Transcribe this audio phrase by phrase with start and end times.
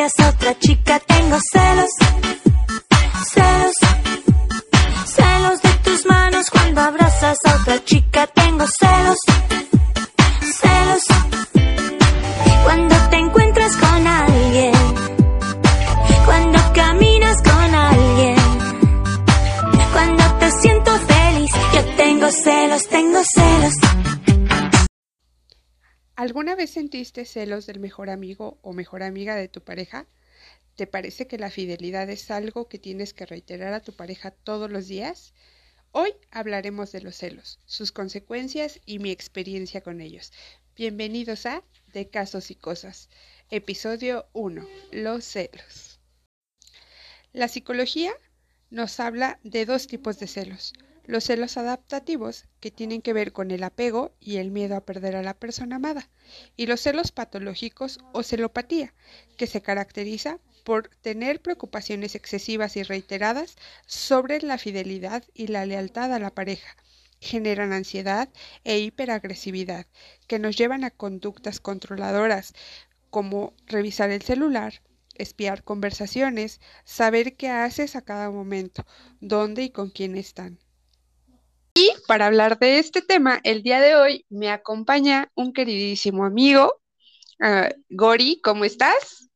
[0.00, 1.89] miras otra chica, tengo celos,
[26.80, 30.06] sentiste celos del mejor amigo o mejor amiga de tu pareja?
[30.76, 34.70] ¿Te parece que la fidelidad es algo que tienes que reiterar a tu pareja todos
[34.70, 35.34] los días?
[35.92, 40.32] Hoy hablaremos de los celos, sus consecuencias y mi experiencia con ellos.
[40.74, 41.62] Bienvenidos a
[41.92, 43.10] De Casos y Cosas,
[43.50, 46.00] episodio 1, los celos.
[47.34, 48.14] La psicología
[48.70, 50.72] nos habla de dos tipos de celos
[51.10, 55.16] los celos adaptativos, que tienen que ver con el apego y el miedo a perder
[55.16, 56.08] a la persona amada,
[56.56, 58.94] y los celos patológicos o celopatía,
[59.36, 66.12] que se caracteriza por tener preocupaciones excesivas y reiteradas sobre la fidelidad y la lealtad
[66.14, 66.76] a la pareja.
[67.20, 68.28] Generan ansiedad
[68.64, 69.86] e hiperagresividad,
[70.26, 72.54] que nos llevan a conductas controladoras,
[73.10, 74.80] como revisar el celular,
[75.16, 78.86] espiar conversaciones, saber qué haces a cada momento,
[79.20, 80.58] dónde y con quién están.
[82.10, 86.82] Para hablar de este tema, el día de hoy me acompaña un queridísimo amigo,
[87.38, 89.30] uh, Gori, ¿cómo estás?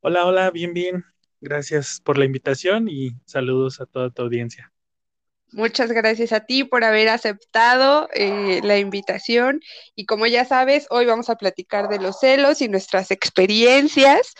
[0.00, 1.04] Hola, hola, bien, bien.
[1.40, 4.72] Gracias por la invitación y saludos a toda tu audiencia.
[5.52, 9.60] Muchas gracias a ti por haber aceptado eh, la invitación
[9.94, 14.34] y como ya sabes, hoy vamos a platicar de los celos y nuestras experiencias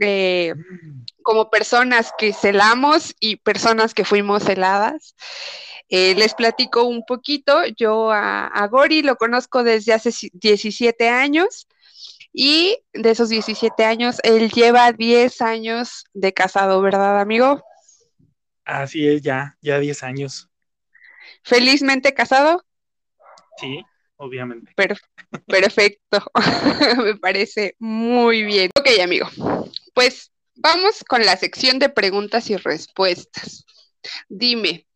[0.00, 1.04] eh, mm.
[1.22, 5.14] como personas que celamos y personas que fuimos celadas.
[5.88, 11.68] Eh, les platico un poquito, yo a, Gori lo conozco desde hace 17 años
[12.32, 17.62] y de esos 17 años él lleva 10 años de casado, ¿verdad, amigo?
[18.64, 20.48] Así es, ya, ya 10 años.
[21.42, 22.64] ¿Felizmente casado?
[23.58, 23.84] Sí,
[24.16, 24.72] obviamente.
[25.46, 26.24] perfecto,
[27.04, 28.70] me parece muy bien.
[28.76, 29.28] Ok, amigo,
[29.94, 33.64] pues vamos con la sección de preguntas y respuestas.
[34.28, 34.86] Dime,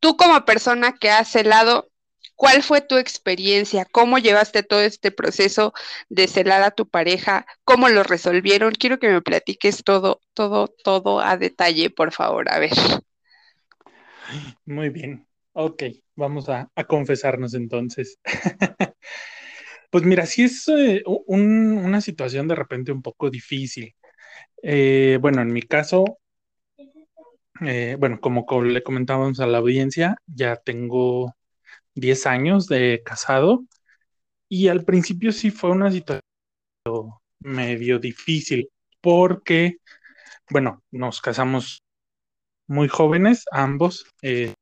[0.00, 1.90] tú como persona que has celado,
[2.34, 3.84] ¿cuál fue tu experiencia?
[3.84, 5.72] ¿Cómo llevaste todo este proceso
[6.08, 7.46] de celar a tu pareja?
[7.64, 8.72] ¿Cómo lo resolvieron?
[8.74, 12.50] Quiero que me platiques todo, todo, todo a detalle, por favor.
[12.50, 12.72] A ver.
[14.64, 15.26] Muy bien.
[15.52, 15.82] Ok,
[16.14, 18.18] vamos a, confesarnos entonces.
[19.90, 23.94] pues mira, sí es eh, una situación de repente un poco difícil.
[24.62, 26.04] Eh, bueno, en mi caso,
[27.60, 31.34] eh, bueno, como le comentábamos a la audiencia, ya tengo
[31.94, 33.64] 10 años de casado
[34.48, 36.22] y al principio sí fue una situación
[37.40, 38.70] medio difícil
[39.00, 39.78] porque,
[40.50, 41.82] bueno, nos casamos
[42.68, 44.06] muy jóvenes, ambos,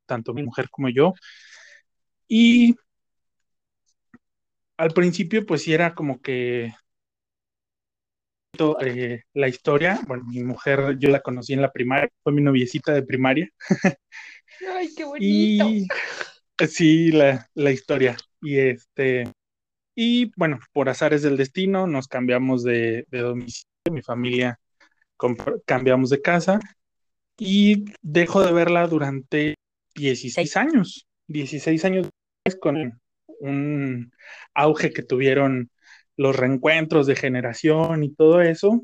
[0.07, 1.15] tanto mi mujer como yo,
[2.29, 2.77] y
[4.77, 6.73] al principio pues sí era como que
[8.81, 10.01] eh, la historia.
[10.07, 13.49] Bueno, mi mujer yo la conocí en la primaria, fue mi noviecita de primaria.
[14.71, 15.25] Ay, qué bonito.
[15.25, 15.87] Y
[16.67, 18.17] sí, la, la historia.
[18.41, 19.31] Y este,
[19.95, 24.59] y bueno, por azares del destino, nos cambiamos de, de domicilio, mi familia
[25.65, 26.61] cambiamos de casa
[27.39, 29.57] y dejo de verla durante
[29.95, 31.07] 16 años.
[31.29, 32.09] 16 años
[32.61, 32.77] con
[33.41, 34.13] un
[34.55, 35.71] auge que tuvieron
[36.17, 38.83] los reencuentros de generación y todo eso,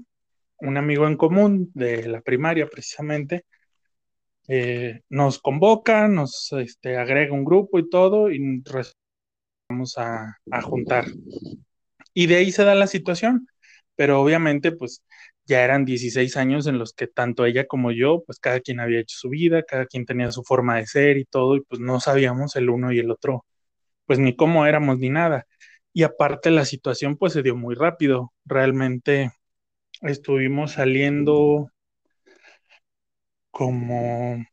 [0.59, 3.45] un amigo en común de la primaria precisamente,
[4.49, 8.62] eh, nos convoca, nos este, agrega un grupo y todo, y
[9.69, 11.07] vamos a, a juntar.
[12.15, 13.49] Y de ahí se da la situación,
[13.97, 15.03] pero obviamente pues
[15.47, 19.01] ya eran 16 años en los que tanto ella como yo, pues cada quien había
[19.01, 22.01] hecho su vida, cada quien tenía su forma de ser y todo, y pues no
[22.01, 23.45] sabíamos el uno y el otro,
[24.06, 25.46] pues ni cómo éramos ni nada.
[25.93, 28.32] Y aparte la situación pues se dio muy rápido.
[28.44, 29.32] Realmente
[30.02, 31.70] estuvimos saliendo
[33.50, 34.44] como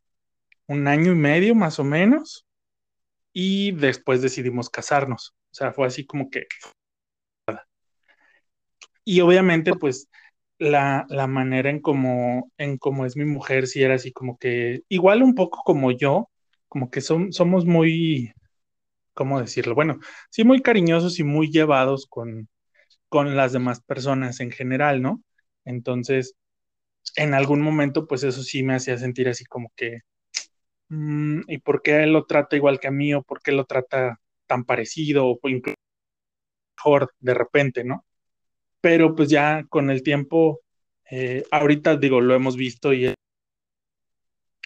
[0.66, 2.46] un año y medio más o menos
[3.32, 5.34] y después decidimos casarnos.
[5.52, 6.46] O sea, fue así como que...
[9.04, 10.08] Y obviamente pues
[10.60, 15.22] la, manera en cómo en cómo es mi mujer sí era así como que igual
[15.22, 16.30] un poco como yo,
[16.68, 18.32] como que son, somos muy
[19.20, 19.74] ¿cómo decirlo?
[19.74, 20.00] Bueno,
[20.30, 22.48] sí muy cariñosos y muy llevados con,
[23.10, 25.22] con las demás personas en general, ¿no?
[25.66, 26.36] Entonces,
[27.16, 30.00] en algún momento, pues eso sí me hacía sentir así como que,
[30.88, 33.64] mm, ¿y por qué él lo trata igual que a mí o por qué lo
[33.66, 35.76] trata tan parecido o incluso
[36.76, 38.04] mejor de repente, ¿no?
[38.80, 40.60] pero pues ya con el tiempo,
[41.10, 43.14] eh, ahorita digo, lo hemos visto y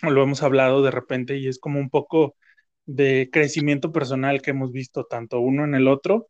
[0.03, 2.37] lo hemos hablado de repente y es como un poco
[2.87, 6.29] de crecimiento personal que hemos visto tanto uno en el otro,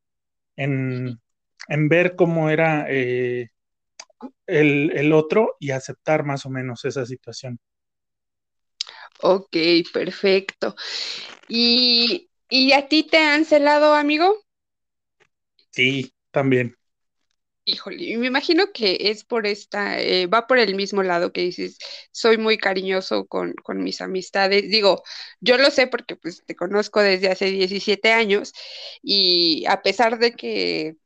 [0.57, 1.21] en,
[1.69, 3.51] ver cómo era eh,
[4.47, 7.59] el, otro y aceptar más o menos esa situación.
[9.23, 9.57] Ok,
[9.93, 10.75] perfecto.
[11.49, 14.45] ¿Y, ¿Y a ti te han celado, amigo?
[15.71, 16.77] Sí, también.
[17.67, 21.79] Híjole, me imagino que es por esta, eh, va por el mismo lado que dices,
[22.13, 24.69] soy muy cariñoso con, con, mis amistades.
[24.71, 25.03] Digo,
[25.41, 28.53] yo lo sé porque pues te conozco desde hace 17 años
[29.03, 30.97] y a pesar de que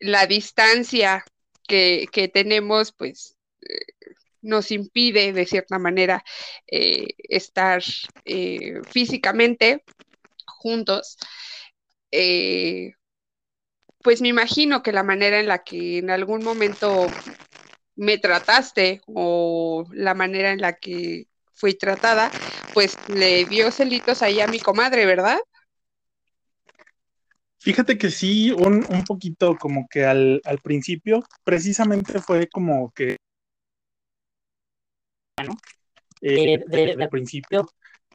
[0.00, 1.22] la distancia
[1.68, 3.36] que, que tenemos, pues
[3.68, 3.76] eh,
[4.40, 6.24] nos impide de cierta manera
[6.66, 7.82] eh, estar
[8.90, 9.84] físicamente
[10.46, 11.18] juntos
[14.06, 17.08] pues me imagino que la manera en la que en algún momento
[17.96, 22.30] me trataste o la manera en la que fui tratada,
[22.72, 25.40] pues le dio celitos ahí a mi comadre, ¿verdad?
[27.58, 33.16] Fíjate que sí, un, poquito como que al, principio, precisamente fue como que,
[35.36, 35.56] bueno,
[36.20, 36.62] eh,
[36.96, 37.68] al principio,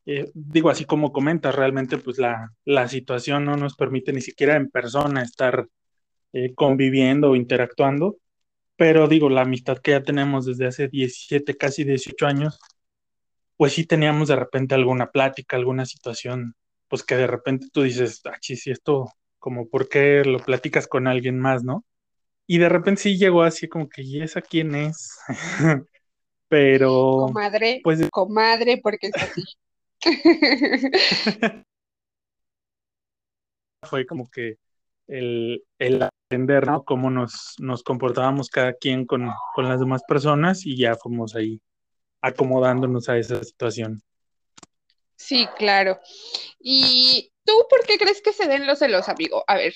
[0.05, 4.55] eh, digo así como comentas, realmente pues la, la situación no nos permite ni siquiera
[4.55, 5.67] en persona estar
[6.33, 8.17] eh, conviviendo o interactuando,
[8.75, 12.59] pero digo, la amistad que ya tenemos desde hace 17, casi 18 años,
[13.57, 16.55] pues sí teníamos de repente alguna plática, alguna situación,
[16.87, 21.07] pues que de repente tú dices, ah, sí, esto, como, ¿por qué lo platicas con
[21.07, 21.85] alguien más, no?
[22.47, 25.17] Y de repente sí llegó así como que, ¿y esa quién es?
[26.47, 27.27] pero...
[27.27, 29.43] Comadre, pues, comadre, porque es así.
[33.83, 34.57] Fue como que
[35.11, 36.83] el, el aprender, ¿no?
[36.83, 41.61] Cómo nos, nos comportábamos cada quien con, con las demás personas y ya fuimos ahí
[42.21, 44.01] acomodándonos a esa situación.
[45.17, 45.99] Sí, claro.
[46.59, 49.43] ¿Y tú por qué crees que se den los celos, amigo?
[49.47, 49.73] A ver,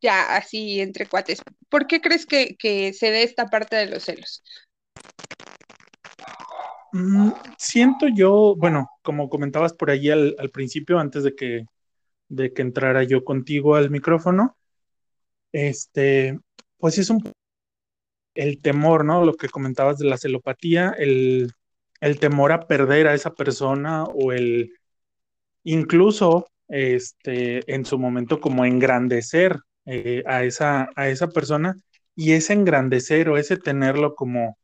[0.00, 1.40] ya así entre cuates,
[1.70, 4.42] ¿por qué crees que, que se dé esta parte de los celos?
[6.92, 11.64] Mm, siento yo, bueno, como comentabas por allí al, al principio, antes de que,
[12.28, 14.55] de que entrara yo contigo al micrófono,
[15.52, 16.38] este,
[16.78, 17.22] pues es un
[18.36, 19.24] el temor, ¿no?
[19.24, 21.52] Lo que comentabas de la celopatía, el,
[22.20, 24.72] temor a perder a esa persona o el
[25.64, 31.76] incluso este, en su momento como engrandecer eh, a, esa, a esa persona
[32.14, 34.58] y ese engrandecer o ese tenerlo como,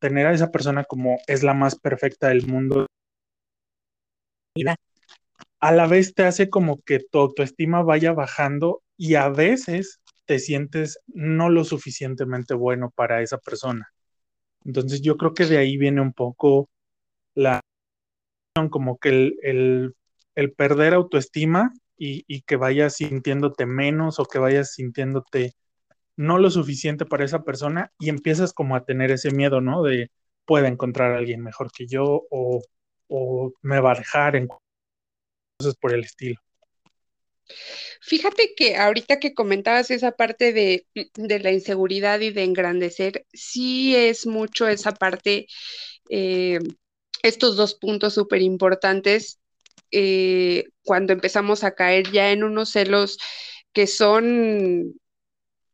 [0.00, 2.86] tener a esa persona como es la más perfecta del mundo,
[5.60, 10.38] a la vez te hace como que tu autoestima vaya bajando y a veces te
[10.38, 13.88] sientes no lo suficientemente bueno para esa persona.
[14.64, 16.68] Entonces yo creo que de ahí viene un poco
[17.34, 17.60] la
[18.70, 19.94] como que el,
[20.34, 25.54] el, perder autoestima y, y, que vayas sintiéndote menos o que vayas sintiéndote
[26.16, 29.82] no lo suficiente para esa persona y empiezas como a tener ese miedo, ¿no?
[29.82, 30.10] De
[30.44, 32.62] puede encontrar a alguien mejor que yo o,
[33.08, 36.40] o me va a dejar en cosas por el estilo.
[38.00, 40.86] Fíjate que ahorita que comentabas esa parte de,
[41.16, 45.46] la inseguridad y de engrandecer, sí es mucho esa parte,
[46.10, 46.58] eh,
[47.22, 49.40] estos dos puntos súper importantes,
[49.90, 53.18] eh, cuando empezamos a caer ya en unos celos
[53.72, 54.94] que son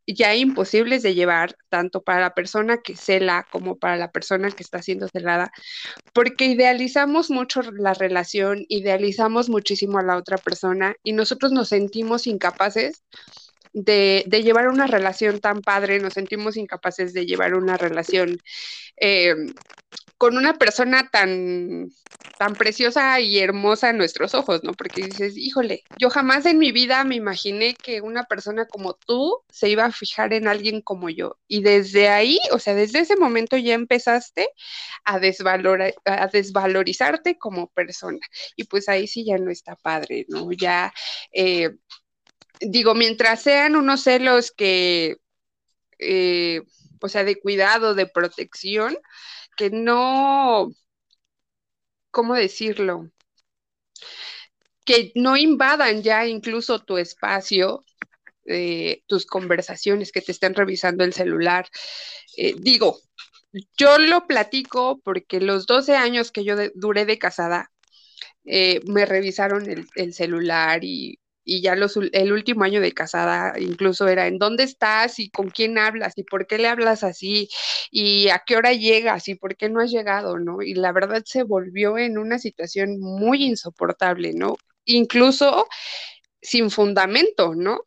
[0.06, 4.62] ya imposibles de llevar, tanto para la persona que cela como para la persona que
[4.62, 5.52] está siendo celada,
[6.12, 12.26] porque idealizamos mucho la relación, idealizamos muchísimo a la otra persona y nosotros nos sentimos
[12.26, 13.02] incapaces
[13.74, 18.38] de, llevar una relación tan padre, nos sentimos incapaces de llevar una relación
[18.96, 19.34] eh,
[20.16, 21.88] con una persona tan,
[22.38, 24.72] tan preciosa y hermosa en nuestros ojos, ¿no?
[24.72, 29.42] Porque dices, híjole, yo jamás en mi vida me imaginé que una persona como tú
[29.50, 31.36] se iba a fijar en alguien como yo.
[31.48, 34.48] Y desde ahí, o sea, desde ese momento ya empezaste
[35.04, 38.20] a, a desvalorizarte como persona.
[38.56, 40.52] Y pues ahí sí ya no está padre, ¿no?
[40.52, 40.92] Ya,
[41.32, 41.70] eh,
[42.60, 45.16] digo, mientras sean unos celos que,
[45.98, 46.62] eh,
[47.00, 48.96] o sea, de cuidado, de protección,
[49.56, 50.70] que no,
[52.10, 53.10] ¿cómo decirlo?
[54.84, 57.84] Que no invadan ya incluso tu espacio,
[58.46, 61.68] eh, tus conversaciones, que te estén revisando el celular.
[62.36, 62.98] Eh, digo,
[63.78, 67.70] yo lo platico porque los 12 años que yo duré de casada,
[68.44, 74.38] me revisaron el, celular y y ya el último año de casada incluso era en
[74.38, 77.48] dónde estás y con quién hablas y por qué le hablas así
[77.90, 80.62] y a qué hora llegas y por qué no has llegado, ¿no?
[80.62, 84.56] Y la verdad se volvió en una situación muy insoportable, ¿no?
[84.86, 85.66] Incluso
[86.42, 87.80] sin fundamento, ¿no?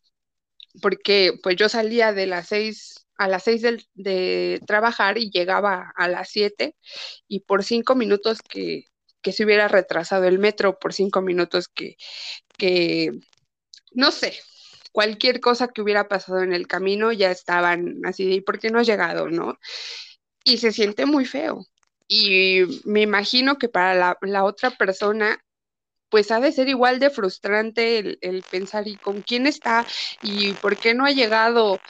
[0.82, 3.64] Porque pues yo salía de las seis a las seis
[3.96, 6.76] de, trabajar y llegaba a las siete
[7.28, 8.86] y por cinco minutos que,
[9.24, 11.98] que se hubiera retrasado el metro, por cinco minutos que
[13.91, 14.34] no sé,
[14.91, 18.79] cualquier cosa que hubiera pasado en el camino ya estaban así de, ¿por qué no
[18.79, 19.58] has llegado, no?
[20.44, 21.65] Y se siente muy feo.
[22.08, 25.39] Y me imagino que para la, otra persona
[26.10, 29.86] pues ha de ser igual de frustrante el, el, pensar y con quién está
[30.22, 31.82] y por qué no ha llegado,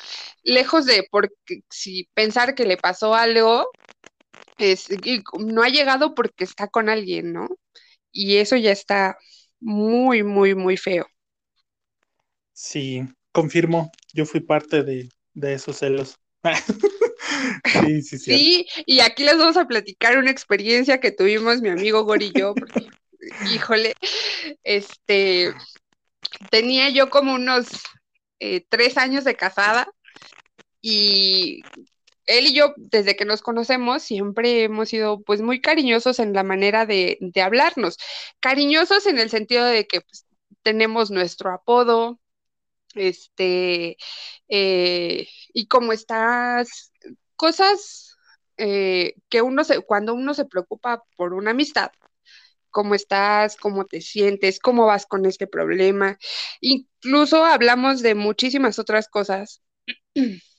[0.44, 1.36] lejos de porque
[1.70, 3.70] si pensar que le pasó algo,
[4.58, 4.88] es,
[5.39, 7.48] no ha llegado porque está con alguien, ¿no?
[8.12, 9.18] Y eso ya está
[9.60, 11.08] muy, muy, muy feo.
[12.60, 16.18] Sí, confirmo, yo fui parte de, de esos celos.
[17.86, 18.68] sí, sí, sí.
[18.88, 22.56] y aquí les vamos a platicar una experiencia que tuvimos mi amigo Gori y yo,
[22.56, 22.88] porque,
[23.54, 23.94] híjole,
[24.64, 25.54] este,
[26.50, 27.68] tenía yo como unos
[28.40, 29.88] eh, tres años de casada
[30.82, 31.62] y
[32.26, 36.42] él y yo, desde que nos conocemos, siempre hemos sido pues muy cariñosos en la
[36.42, 37.98] manera de, de hablarnos.
[38.40, 40.26] Cariñosos en el sentido de que pues,
[40.64, 42.20] tenemos nuestro apodo,
[43.00, 43.98] este,
[44.50, 46.92] eh, y como estás,
[47.36, 48.18] cosas
[48.58, 51.92] eh, que uno se, cuando uno se preocupa por una amistad,
[52.72, 56.18] cómo estás, cómo te sientes, cómo vas con este problema.
[56.62, 59.62] Incluso hablamos de muchísimas otras cosas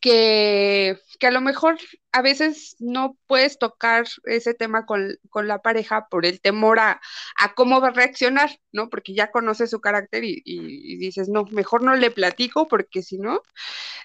[0.00, 1.78] que, que, a lo mejor
[2.12, 7.00] a veces no puedes tocar ese tema con, con la pareja por el temor a,
[7.36, 8.88] a, cómo va a reaccionar, ¿no?
[8.88, 13.18] Porque ya conoces su carácter y, y, dices, no, mejor no le platico porque si
[13.18, 13.42] no,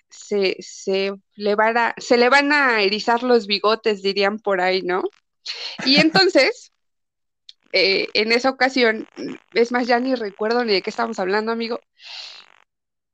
[0.10, 4.82] se, se, le van a, se le van a erizar los bigotes, dirían por ahí,
[4.82, 5.04] ¿no?
[5.86, 6.72] Y entonces...
[7.78, 9.06] Eh, en esa ocasión,
[9.54, 11.82] es más, ya ni recuerdo ni de qué estamos hablando, amigo.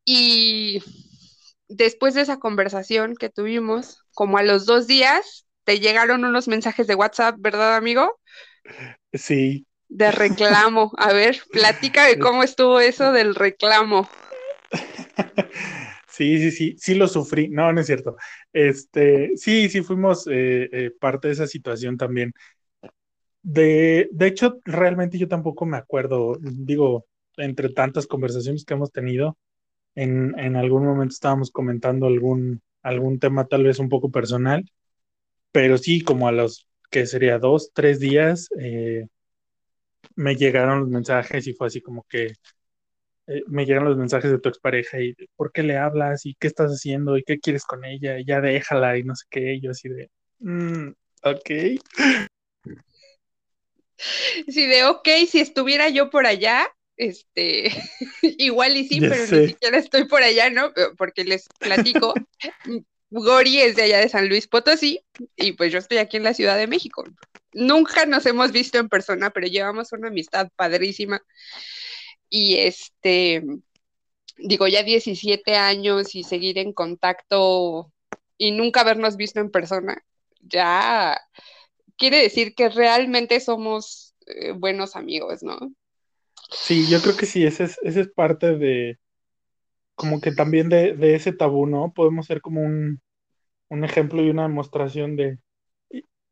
[0.06, 0.84] Y
[1.72, 6.88] después de esa conversación que tuvimos, como a los dos días, te llegaron unos mensajes
[6.88, 8.20] de WhatsApp, ¿verdad, amigo?
[9.13, 9.66] Sí.
[9.90, 10.92] De reclamo.
[10.98, 14.10] A ver, platícame cómo estuvo eso del reclamo.
[16.12, 17.48] Sí, sí, sí, sí lo sufrí.
[17.48, 18.18] No, no es cierto.
[18.51, 22.34] Este, sí, sí fuimos eh, eh, parte de esa situación también.
[23.42, 27.06] De, de hecho, realmente yo tampoco me acuerdo, digo,
[27.38, 29.38] entre tantas conversaciones que hemos tenido,
[29.95, 34.69] en, en algún momento estábamos comentando algún, algún tema tal vez un poco personal,
[35.51, 39.07] pero sí, como a los que sería dos, tres días, eh,
[40.15, 42.33] me llegaron los mensajes y fue así como que
[43.27, 46.25] eh, me llegan los mensajes de tu expareja y ¿por qué le hablas?
[46.25, 47.17] ¿Y qué estás haciendo?
[47.17, 48.19] ¿Y qué quieres con ella?
[48.19, 50.89] Y ya déjala y no sé qué, y yo así de, mm,
[51.24, 51.50] ok.
[54.48, 56.67] Sí, de ok, si estuviera yo por allá,
[57.01, 57.72] este,
[58.22, 59.41] igual y sí, ya pero sé.
[59.41, 60.72] ni siquiera estoy por allá, ¿no?
[60.98, 62.13] Porque les platico,
[63.10, 65.03] Gori es de allá de San Luis Potosí
[65.36, 67.03] y pues yo estoy aquí en la Ciudad de México.
[67.53, 71.22] Nunca nos hemos visto en persona, pero llevamos una amistad padrísima.
[72.29, 73.43] Y este,
[74.38, 77.91] digo, ya 17 años y seguir en contacto
[78.38, 80.03] y nunca habernos visto en persona,
[80.39, 81.20] ya
[81.98, 85.58] quiere decir que realmente somos eh, buenos amigos, ¿no?
[86.51, 89.00] Sí, yo creo que sí, ese es, ese es parte de,
[89.96, 91.93] como que también de, de ese tabú, ¿no?
[91.93, 93.01] Podemos ser como un,
[93.70, 95.39] un, ejemplo y una demostración de,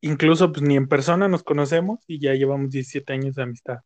[0.01, 3.77] incluso pues ni en persona nos conocemos y ya llevamos 17 años de amistad.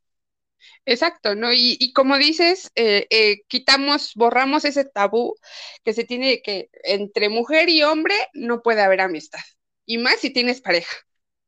[0.86, 1.52] Exacto, ¿no?
[1.54, 5.36] Y, y como dices, eh, eh, quitamos, borramos ese tabú
[5.84, 9.42] que se tiene que entre mujer y hombre no puede haber amistad.
[9.86, 10.96] Y más si tienes pareja.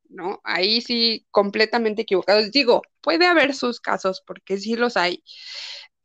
[0.09, 0.41] ¿No?
[0.43, 2.51] Ahí sí, completamente equivocados.
[2.51, 5.23] Digo, puede haber sus casos, porque sí los hay,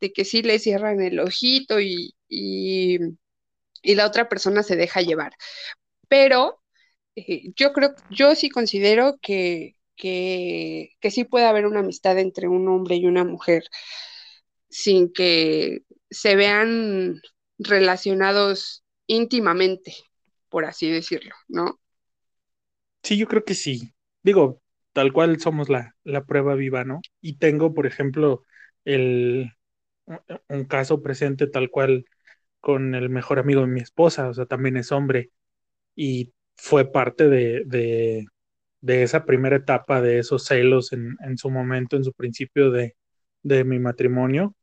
[0.01, 2.99] de que sí le cierran el ojito y, y,
[3.83, 5.33] la otra persona se deja llevar.
[6.09, 6.61] Pero
[7.15, 12.47] eh, yo creo, yo sí considero que, que, que sí puede haber una amistad entre
[12.49, 13.65] un hombre y una mujer
[14.69, 17.21] sin que se vean
[17.59, 19.95] relacionados íntimamente,
[20.49, 21.80] por así decirlo, ¿no?
[23.03, 23.93] Sí, yo creo que sí.
[24.23, 24.61] Digo,
[24.93, 27.01] tal cual somos la, la prueba viva, ¿no?
[27.21, 28.43] Y tengo, por ejemplo,
[28.85, 29.51] el,
[30.49, 32.05] un caso presente tal cual
[32.61, 35.31] con el mejor amigo de mi esposa, o sea, también es hombre,
[35.95, 38.25] y fue parte de, de,
[38.81, 42.95] de esa primera etapa de esos celos en, en, su momento, en su principio de,
[43.43, 44.55] de mi matrimonio,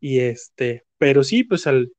[0.00, 1.92] Y este, pero sí, pues al,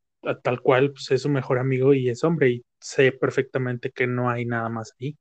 [0.43, 4.29] tal cual, pues es su mejor amigo y es hombre y sé perfectamente que no
[4.31, 5.17] hay nada más ahí.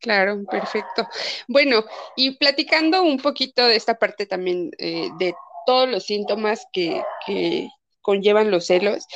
[0.00, 1.08] Claro, perfecto.
[1.48, 1.84] Bueno,
[2.16, 5.34] y platicando un poquito de esta parte también eh, de
[5.66, 7.68] todos los síntomas que, que
[8.02, 9.06] conllevan los celos,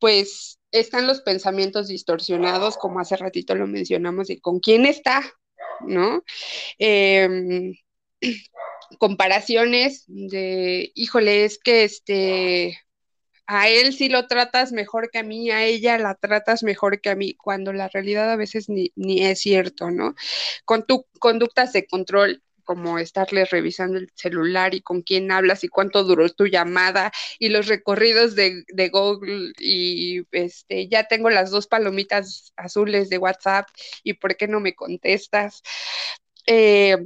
[0.00, 5.22] pues están los pensamientos distorsionados, como hace ratito lo mencionamos, de con quién está,
[5.86, 6.24] ¿no?
[6.78, 7.74] Em,
[8.98, 12.78] comparaciones de, híjole, es que este,
[13.46, 17.10] a él sí lo tratas mejor que a mí, a ella la tratas mejor que
[17.10, 20.14] a mí, cuando la realidad a veces ni, ni es cierto, ¿no?
[20.64, 25.68] Con tu conductas de control como estarles revisando el celular y con quién hablas y
[25.68, 31.50] cuánto duró tu llamada y los recorridos de, de, Google y este ya tengo las
[31.50, 33.68] dos palomitas azules de WhatsApp
[34.02, 35.62] y por qué no me contestas.
[36.46, 36.96] Eh,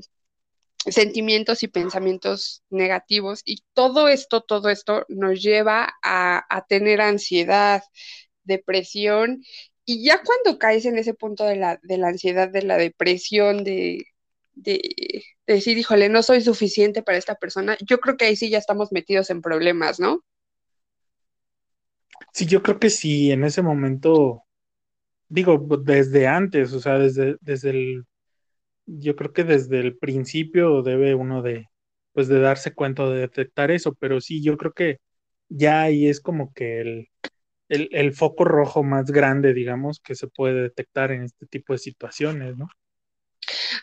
[0.91, 7.83] sentimientos y pensamientos negativos y todo esto, todo esto nos lleva a, tener ansiedad,
[8.45, 9.43] depresión
[9.85, 13.65] y ya cuando caes en ese punto de la, de la ansiedad, de la depresión,
[13.65, 14.05] de,
[14.55, 14.81] de,
[15.47, 18.59] de, decir, híjole, no soy suficiente para esta persona, yo creo que ahí sí ya
[18.59, 20.25] estamos metidos en problemas, ¿no?
[22.33, 24.45] Sí, yo creo que sí, en ese momento,
[25.29, 28.05] digo, desde antes, o sea, desde, desde el
[28.89, 31.67] yo creo que desde el principio debe uno de,
[32.13, 34.99] pues de darse cuenta de detectar eso, pero sí, yo creo que
[35.49, 37.09] ya ahí es como que el,
[37.69, 41.79] el, el, foco rojo más grande, digamos, que se puede detectar en este tipo de
[41.79, 42.69] situaciones, ¿no?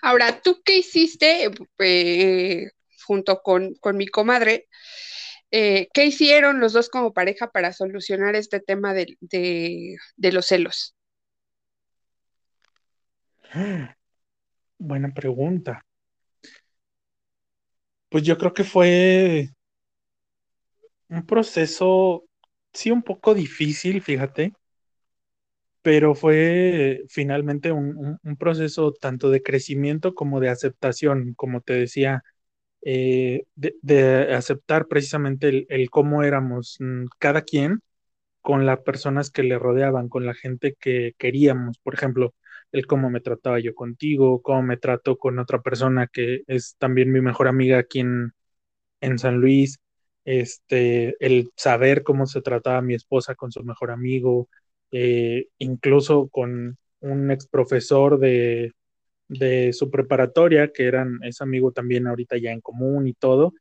[0.02, 2.72] Ahora, ¿tú qué hiciste eh,
[3.06, 4.68] junto con, con, mi comadre?
[5.52, 10.48] Eh, ¿Qué hicieron los dos como pareja para solucionar este tema de, de, de los
[10.48, 10.96] celos?
[14.78, 15.82] Buena pregunta.
[18.10, 19.50] Pues yo creo que fue
[21.10, 22.24] un proceso,
[22.74, 24.54] sí, un poco difícil, fíjate,
[25.82, 32.24] pero fue finalmente un, proceso tanto de crecimiento como de aceptación, como te decía,
[32.84, 37.82] eh, de, aceptar precisamente el, el, cómo éramos mm, cada quien
[38.42, 41.80] con las personas que le rodeaban, con la gente que queríamos.
[41.80, 42.34] Por ejemplo,
[42.72, 47.12] el cómo me trataba yo contigo, cómo me trato con otra persona que es también
[47.12, 48.34] mi mejor amiga aquí en,
[49.18, 49.80] San Luis,
[50.26, 54.50] este, el saber cómo se trataba mi esposa con su mejor amigo,
[54.92, 58.74] eh, incluso con un ex profesor de,
[59.28, 63.54] de su preparatoria, que eran, es amigo también ahorita ya en común y todo,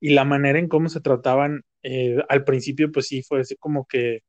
[0.00, 3.86] y la manera en cómo se trataban eh, al principio, pues sí, fue así como
[3.86, 4.22] que,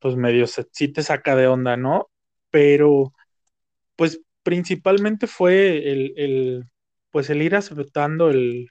[0.00, 2.10] pues medio sí te saca de onda, ¿no?
[2.50, 3.12] Pero
[4.00, 6.64] pues principalmente fue el, el,
[7.10, 8.68] pues el ir aceptando el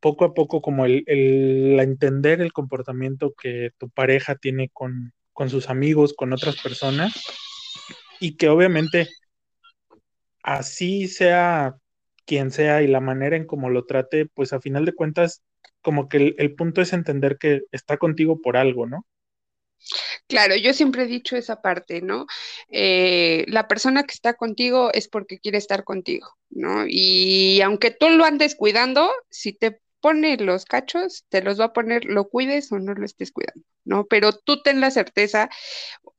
[0.00, 5.48] poco a poco como el, el entender el comportamiento que tu pareja tiene con, con
[5.48, 7.12] sus amigos, con otras personas,
[8.18, 9.06] y que obviamente
[10.42, 11.76] así sea
[12.26, 15.44] quien sea y la manera en cómo lo trate, pues a final de cuentas,
[15.82, 19.06] como que el, el punto es entender que está contigo por algo, ¿no?
[20.28, 22.26] Claro, yo siempre he dicho esa parte, ¿no?
[22.68, 26.84] Eh, la persona que está contigo es porque quiere estar contigo, ¿no?
[26.86, 31.72] Y aunque tú lo andes cuidando, si te pone los cachos, te los va a
[31.72, 34.06] poner, lo cuides o no lo estés cuidando, ¿no?
[34.06, 35.48] Pero tú ten la certeza,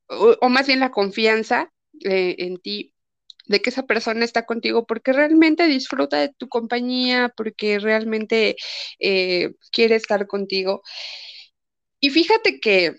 [0.08, 1.72] o, más bien la confianza
[2.04, 2.96] eh, en ti
[3.48, 8.56] de que esa persona está contigo porque realmente disfruta de tu compañía, porque realmente
[9.00, 10.82] eh, quiere estar contigo.
[12.00, 12.96] Y fíjate que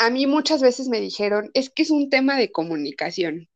[0.00, 3.50] a mí muchas veces me dijeron, es que es un tema de comunicación.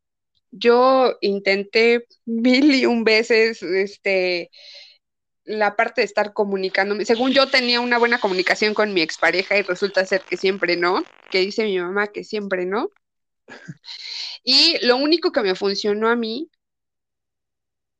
[0.51, 4.51] Yo intenté mil y un veces, este,
[5.43, 7.03] la parte de estar comunicándome.
[7.05, 11.03] Según yo tenía una buena comunicación con mi expareja y resulta ser que siempre no,
[11.31, 12.91] que dice mi mamá que siempre no.
[14.43, 16.51] Y lo único que me funcionó a mí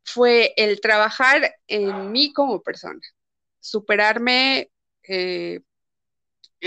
[0.04, 3.02] fue el trabajar en mí como persona,
[3.60, 4.70] superarme
[5.02, 5.62] eh,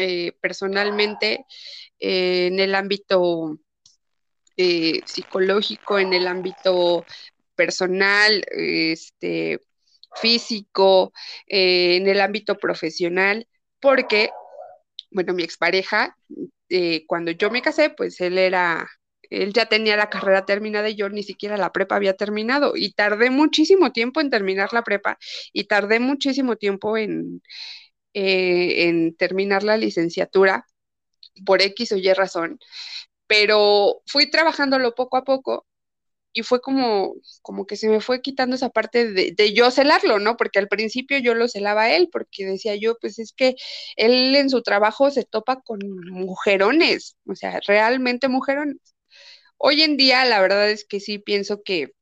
[0.01, 1.45] eh, personalmente
[1.99, 3.59] eh, en el ámbito
[4.57, 7.05] eh, psicológico, en el ámbito
[7.57, 9.61] personal, este,
[10.23, 11.13] físico,
[11.49, 13.49] en el ámbito profesional,
[13.81, 14.31] porque,
[15.11, 16.17] bueno, mi expareja,
[17.09, 18.89] cuando yo me casé, pues él era,
[19.31, 22.93] él ya tenía la carrera terminada y yo ni siquiera la prepa había terminado y
[22.93, 25.19] tardé muchísimo tiempo en terminar la prepa
[25.53, 27.43] y tardé muchísimo tiempo en,
[28.15, 30.67] eh, en terminar la licenciatura
[31.47, 32.59] por X o Y razón,
[33.27, 35.67] pero fui trabajándolo poco a poco
[36.33, 40.19] y fue como, como que se me fue quitando esa parte de, de, yo celarlo,
[40.21, 40.37] ¿no?
[40.37, 43.57] Porque al principio yo lo celaba a él, porque decía yo, pues es que
[43.97, 48.79] él en su trabajo se topa con mujerones, o sea, realmente mujerones.
[49.59, 51.93] Hoy en día, la verdad es que sí pienso que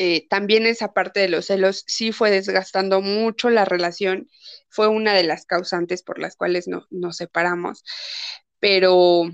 [0.00, 4.30] eh, también esa parte de los celos sí fue desgastando mucho la relación,
[4.68, 7.82] fue una de las causantes por las cuales no, nos separamos,
[8.60, 9.28] pero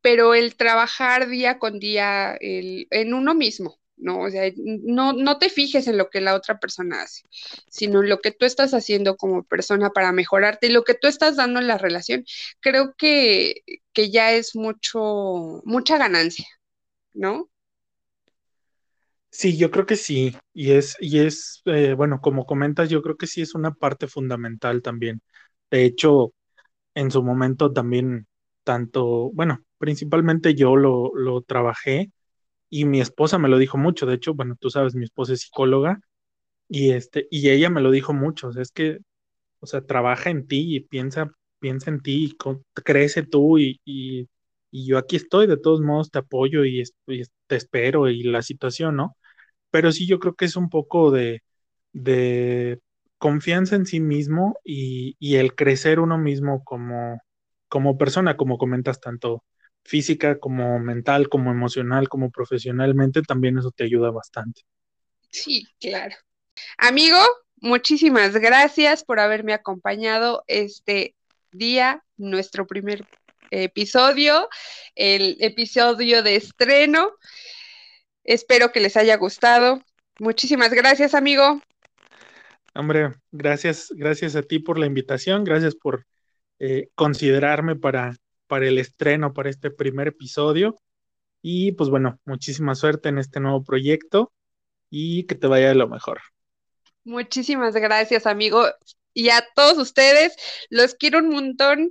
[0.00, 4.22] pero el trabajar día con día en uno mismo, ¿no?
[4.22, 7.22] O sea, no, no te fijes en lo que la otra persona hace,
[7.70, 11.06] sino en lo que tú estás haciendo como persona para mejorarte y lo que tú
[11.06, 12.24] estás dando en la relación,
[12.60, 16.46] creo que, que ya es mucho, mucha ganancia,
[17.14, 17.50] ¿no?
[19.30, 23.16] Sí, yo creo que sí, y es, y es, eh, bueno, como comentas, yo creo
[23.16, 25.20] que sí es una parte fundamental también.
[25.70, 26.32] De hecho,
[26.94, 28.26] en su momento también,
[28.64, 32.12] tanto, bueno, principalmente yo lo, lo trabajé
[32.70, 34.06] y mi esposa me lo dijo mucho.
[34.06, 36.00] De hecho, bueno, tú sabes, mi esposa es psicóloga
[36.68, 38.50] y este, y ella me lo dijo mucho.
[38.50, 38.98] Es que,
[39.60, 42.36] o sea, trabaja en ti y piensa, piensa en ti, y
[42.84, 43.80] crece tú y,
[44.70, 46.82] y, yo aquí estoy, de todos modos te apoyo y,
[47.46, 49.16] te espero y la situación, ¿no?
[49.70, 51.42] Pero sí, yo creo que es un poco de,
[51.92, 52.80] de
[53.18, 57.20] confianza en sí mismo y, y el crecer uno mismo como,
[57.68, 59.44] como persona, como comentas tanto
[59.84, 64.62] física, como mental, como emocional, como profesionalmente, también eso te ayuda bastante.
[65.30, 66.14] Sí, claro.
[66.76, 67.18] Amigo,
[67.56, 71.14] muchísimas gracias por haberme acompañado este
[71.52, 73.06] día, nuestro primer
[73.50, 74.48] episodio,
[74.94, 77.12] el episodio de estreno.
[78.24, 79.82] Espero que les haya gustado.
[80.18, 81.60] Muchísimas gracias, amigo.
[82.74, 86.06] Hombre, gracias, gracias a ti por la invitación, gracias por
[86.58, 88.14] eh, considerarme para
[88.48, 90.76] para el estreno, para este primer episodio.
[91.40, 94.32] Y pues bueno, muchísima suerte en este nuevo proyecto
[94.90, 96.20] y que te vaya de lo mejor.
[97.04, 98.66] Muchísimas gracias, amigo.
[99.14, 100.34] Y a todos ustedes,
[100.70, 101.90] los quiero un montón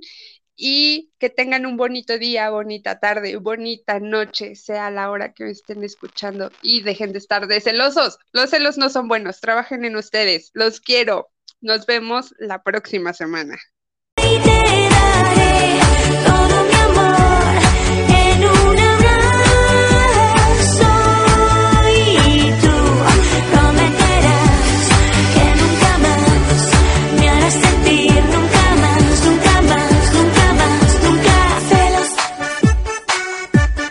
[0.60, 5.84] y que tengan un bonito día, bonita tarde, bonita noche, sea la hora que estén
[5.84, 8.18] escuchando y dejen de estar de celosos.
[8.32, 10.50] Los celos no son buenos, trabajen en ustedes.
[10.54, 11.30] Los quiero.
[11.60, 13.56] Nos vemos la próxima semana.